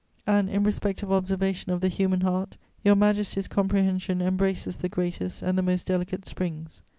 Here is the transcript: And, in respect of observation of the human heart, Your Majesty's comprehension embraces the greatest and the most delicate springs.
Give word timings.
And, 0.25 0.49
in 0.49 0.63
respect 0.63 1.03
of 1.03 1.11
observation 1.11 1.71
of 1.71 1.79
the 1.79 1.87
human 1.87 2.21
heart, 2.21 2.57
Your 2.83 2.95
Majesty's 2.95 3.47
comprehension 3.47 4.19
embraces 4.19 4.77
the 4.77 4.89
greatest 4.89 5.43
and 5.43 5.55
the 5.59 5.61
most 5.61 5.85
delicate 5.85 6.25
springs. 6.25 6.81